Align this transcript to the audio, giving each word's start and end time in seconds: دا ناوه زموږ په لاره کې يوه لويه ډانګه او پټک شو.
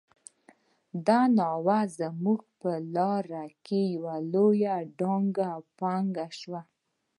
دا 1.07 1.19
ناوه 1.37 1.79
زموږ 1.99 2.39
په 2.59 2.71
لاره 2.95 3.45
کې 3.65 3.79
يوه 3.95 4.15
لويه 4.33 4.75
ډانګه 4.97 5.45
او 5.55 5.61
پټک 5.77 6.31
شو. 6.39 6.57